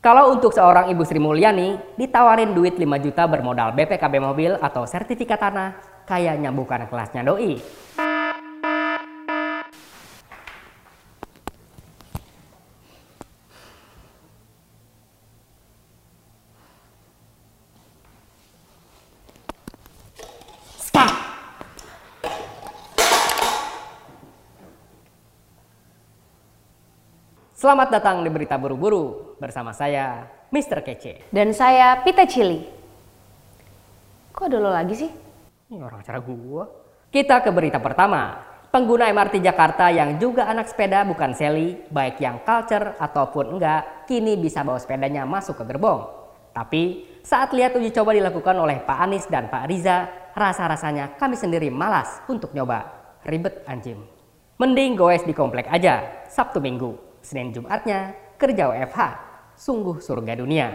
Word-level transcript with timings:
Kalau 0.00 0.32
untuk 0.32 0.56
seorang 0.56 0.88
Ibu 0.88 1.04
Sri 1.04 1.20
Mulyani, 1.20 1.76
ditawarin 2.00 2.56
duit 2.56 2.80
5 2.80 2.88
juta 3.04 3.28
bermodal 3.28 3.76
BPKB 3.76 4.16
mobil 4.16 4.56
atau 4.56 4.88
sertifikat 4.88 5.36
tanah, 5.36 5.76
kayaknya 6.08 6.48
bukan 6.48 6.88
kelasnya 6.88 7.20
doi. 7.20 7.60
Selamat 27.60 27.92
datang 27.92 28.24
di 28.24 28.32
Berita 28.32 28.56
Buru-Buru 28.56 29.36
bersama 29.36 29.76
saya, 29.76 30.24
Mr. 30.48 30.80
Kece. 30.80 31.28
Dan 31.28 31.52
saya 31.52 32.00
Pita 32.00 32.24
Chili. 32.24 32.64
Kok 34.32 34.48
ada 34.48 34.56
lo 34.56 34.72
lagi 34.72 34.96
sih? 34.96 35.12
Ini 35.68 35.84
orang 35.84 36.00
acara 36.00 36.24
gua. 36.24 36.64
Kita 37.12 37.44
ke 37.44 37.52
berita 37.52 37.76
pertama. 37.76 38.40
Pengguna 38.72 39.12
MRT 39.12 39.44
Jakarta 39.44 39.92
yang 39.92 40.16
juga 40.16 40.48
anak 40.48 40.72
sepeda 40.72 41.04
bukan 41.04 41.36
Sally, 41.36 41.76
baik 41.92 42.16
yang 42.24 42.40
culture 42.48 42.96
ataupun 42.96 43.60
enggak, 43.60 44.08
kini 44.08 44.40
bisa 44.40 44.64
bawa 44.64 44.80
sepedanya 44.80 45.28
masuk 45.28 45.60
ke 45.60 45.68
gerbong. 45.68 46.08
Tapi 46.56 47.12
saat 47.20 47.52
lihat 47.52 47.76
uji 47.76 47.92
coba 47.92 48.16
dilakukan 48.16 48.56
oleh 48.56 48.80
Pak 48.80 48.98
Anies 49.04 49.28
dan 49.28 49.52
Pak 49.52 49.68
Riza, 49.68 50.08
rasa-rasanya 50.32 51.20
kami 51.20 51.36
sendiri 51.36 51.68
malas 51.68 52.24
untuk 52.24 52.56
nyoba. 52.56 52.88
Ribet 53.28 53.68
anjing. 53.68 54.00
Mending 54.56 54.96
goes 54.96 55.20
di 55.28 55.36
komplek 55.36 55.68
aja, 55.68 56.24
Sabtu 56.24 56.56
Minggu. 56.56 57.09
Senin 57.20 57.52
Jumatnya 57.54 58.16
kerja 58.36 58.68
WFH. 58.72 59.00
Sungguh 59.56 60.00
surga 60.00 60.36
dunia. 60.36 60.72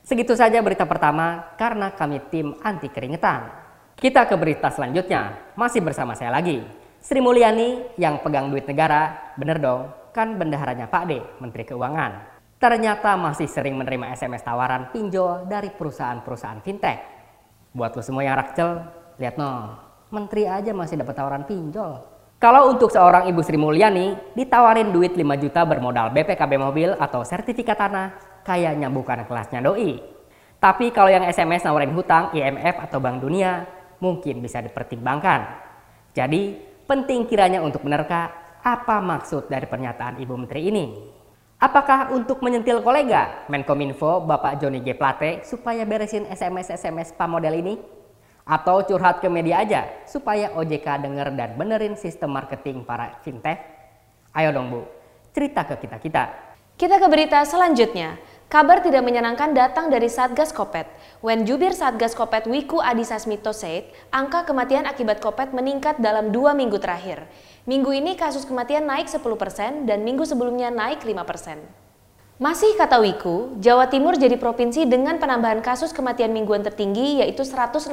Segitu 0.00 0.32
saja 0.32 0.62
berita 0.64 0.88
pertama 0.88 1.54
karena 1.60 1.92
kami 1.92 2.18
tim 2.32 2.56
anti 2.64 2.88
keringetan. 2.88 3.52
Kita 4.00 4.24
ke 4.24 4.32
berita 4.34 4.72
selanjutnya, 4.72 5.52
masih 5.60 5.84
bersama 5.84 6.16
saya 6.16 6.32
lagi. 6.32 6.64
Sri 7.04 7.20
Mulyani 7.20 7.96
yang 8.00 8.20
pegang 8.24 8.48
duit 8.48 8.64
negara, 8.64 9.32
bener 9.36 9.60
dong, 9.60 9.92
kan 10.16 10.40
bendaharanya 10.40 10.88
Pak 10.88 11.04
D, 11.04 11.20
Menteri 11.40 11.68
Keuangan. 11.68 12.12
Ternyata 12.60 13.16
masih 13.16 13.48
sering 13.48 13.76
menerima 13.76 14.12
SMS 14.12 14.44
tawaran 14.44 14.92
pinjol 14.92 15.48
dari 15.48 15.72
perusahaan-perusahaan 15.72 16.60
fintech. 16.60 16.98
Buat 17.72 17.96
lo 17.96 18.02
semua 18.04 18.24
yang 18.24 18.36
rakcel, 18.36 18.84
lihat 19.16 19.40
no, 19.40 19.78
menteri 20.12 20.44
aja 20.44 20.74
masih 20.74 21.00
dapat 21.00 21.14
tawaran 21.16 21.46
pinjol. 21.46 22.09
Kalau 22.40 22.72
untuk 22.72 22.88
seorang 22.88 23.28
Ibu 23.28 23.44
Sri 23.44 23.60
Mulyani, 23.60 24.16
ditawarin 24.32 24.96
duit 24.96 25.12
5 25.12 25.28
juta 25.44 25.60
bermodal 25.68 26.08
BPKB 26.16 26.56
mobil 26.56 26.88
atau 26.96 27.20
sertifikat 27.20 27.76
tanah, 27.76 28.16
kayaknya 28.48 28.88
bukan 28.88 29.28
kelasnya 29.28 29.60
doi. 29.60 30.00
Tapi 30.56 30.88
kalau 30.88 31.12
yang 31.12 31.28
SMS 31.28 31.68
nawarin 31.68 31.92
hutang, 31.92 32.32
IMF 32.32 32.80
atau 32.80 32.96
Bank 32.96 33.20
Dunia, 33.20 33.68
mungkin 34.00 34.40
bisa 34.40 34.64
dipertimbangkan. 34.64 35.52
Jadi, 36.16 36.56
penting 36.88 37.28
kiranya 37.28 37.60
untuk 37.60 37.84
menerka 37.84 38.32
apa 38.64 39.04
maksud 39.04 39.52
dari 39.52 39.68
pernyataan 39.68 40.16
Ibu 40.24 40.32
Menteri 40.40 40.64
ini. 40.64 40.84
Apakah 41.60 42.08
untuk 42.16 42.40
menyentil 42.40 42.80
kolega 42.80 43.44
Menkominfo 43.52 44.24
Bapak 44.24 44.64
Joni 44.64 44.80
G. 44.80 44.96
Plate 44.96 45.44
supaya 45.44 45.84
beresin 45.84 46.24
SMS-SMS 46.24 47.12
pamodel 47.20 47.60
ini? 47.60 47.99
Atau 48.50 48.82
curhat 48.82 49.22
ke 49.22 49.30
media 49.30 49.62
aja 49.62 49.86
supaya 50.10 50.50
OJK 50.58 51.06
denger 51.06 51.38
dan 51.38 51.54
benerin 51.54 51.94
sistem 51.94 52.34
marketing 52.34 52.82
para 52.82 53.22
fintech? 53.22 53.62
Ayo 54.34 54.50
dong 54.50 54.74
Bu, 54.74 54.82
cerita 55.30 55.62
ke 55.62 55.78
kita-kita. 55.78 56.50
Kita 56.74 56.98
ke 56.98 57.06
berita 57.06 57.38
selanjutnya. 57.46 58.18
Kabar 58.50 58.82
tidak 58.82 59.06
menyenangkan 59.06 59.54
datang 59.54 59.86
dari 59.86 60.10
Satgas 60.10 60.50
Kopet. 60.50 60.90
When 61.22 61.46
jubir 61.46 61.70
Satgas 61.70 62.18
Kopet 62.18 62.50
Wiku 62.50 62.82
Adhisa 62.82 63.22
Smito 63.22 63.54
said, 63.54 63.86
angka 64.10 64.42
kematian 64.42 64.82
akibat 64.82 65.22
Kopet 65.22 65.54
meningkat 65.54 66.02
dalam 66.02 66.34
dua 66.34 66.50
minggu 66.50 66.82
terakhir. 66.82 67.30
Minggu 67.70 67.94
ini 67.94 68.18
kasus 68.18 68.42
kematian 68.42 68.90
naik 68.90 69.06
10% 69.06 69.86
dan 69.86 70.02
minggu 70.02 70.26
sebelumnya 70.26 70.74
naik 70.74 71.06
5%. 71.06 71.89
Masih 72.40 72.72
kata 72.72 73.04
Wiku, 73.04 73.52
Jawa 73.60 73.92
Timur 73.92 74.16
jadi 74.16 74.40
provinsi 74.40 74.88
dengan 74.88 75.20
penambahan 75.20 75.60
kasus 75.60 75.92
kematian 75.92 76.32
mingguan 76.32 76.64
tertinggi 76.64 77.20
yaitu 77.20 77.44
168 77.44 77.92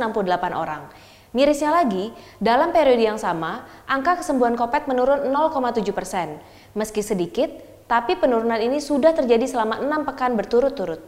orang. 0.56 0.88
Mirisnya 1.36 1.76
lagi, 1.76 2.16
dalam 2.40 2.72
periode 2.72 3.04
yang 3.04 3.20
sama, 3.20 3.68
angka 3.84 4.24
kesembuhan 4.24 4.56
COVID 4.56 4.88
menurun 4.88 5.36
0,7 5.36 5.92
persen. 5.92 6.40
Meski 6.80 7.04
sedikit, 7.04 7.52
tapi 7.92 8.16
penurunan 8.16 8.56
ini 8.56 8.80
sudah 8.80 9.12
terjadi 9.12 9.44
selama 9.52 9.84
enam 9.84 10.08
pekan 10.08 10.40
berturut-turut. 10.40 11.04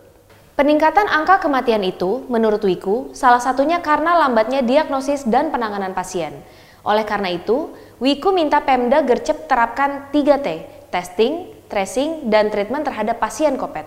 Peningkatan 0.60 1.08
angka 1.08 1.40
kematian 1.40 1.88
itu, 1.88 2.28
menurut 2.28 2.60
Wiku, 2.68 3.16
salah 3.16 3.40
satunya 3.40 3.80
karena 3.80 4.20
lambatnya 4.20 4.60
diagnosis 4.68 5.24
dan 5.24 5.48
penanganan 5.48 5.96
pasien. 5.96 6.44
Oleh 6.84 7.08
karena 7.08 7.32
itu, 7.32 7.72
Wiku 8.04 8.36
minta 8.36 8.60
Pemda 8.60 9.00
gercep 9.00 9.48
terapkan 9.48 10.12
3T, 10.12 10.68
testing, 10.92 11.59
tracing, 11.70 12.28
dan 12.28 12.50
treatment 12.50 12.84
terhadap 12.84 13.22
pasien 13.22 13.54
COVID. 13.56 13.86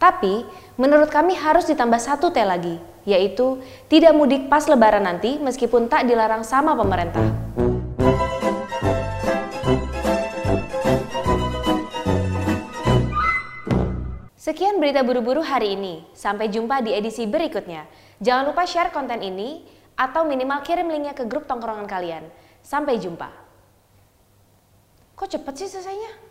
Tapi, 0.00 0.48
menurut 0.80 1.12
kami 1.12 1.36
harus 1.36 1.68
ditambah 1.68 2.00
satu 2.00 2.32
T 2.32 2.40
lagi, 2.40 2.80
yaitu 3.04 3.60
tidak 3.92 4.16
mudik 4.16 4.48
pas 4.48 4.64
lebaran 4.64 5.04
nanti 5.04 5.36
meskipun 5.36 5.92
tak 5.92 6.08
dilarang 6.08 6.40
sama 6.40 6.72
pemerintah. 6.72 7.20
Sekian 14.40 14.80
berita 14.80 15.04
buru-buru 15.04 15.44
hari 15.44 15.76
ini. 15.76 16.02
Sampai 16.16 16.48
jumpa 16.48 16.80
di 16.80 16.96
edisi 16.96 17.28
berikutnya. 17.28 17.84
Jangan 18.24 18.50
lupa 18.50 18.64
share 18.64 18.90
konten 18.90 19.20
ini 19.20 19.62
atau 19.94 20.24
minimal 20.24 20.64
kirim 20.64 20.88
linknya 20.88 21.12
ke 21.12 21.28
grup 21.28 21.44
tongkrongan 21.44 21.84
kalian. 21.84 22.24
Sampai 22.64 22.96
jumpa. 22.96 23.28
Kok 25.14 25.28
cepet 25.28 25.54
sih 25.60 25.68
selesainya? 25.68 26.29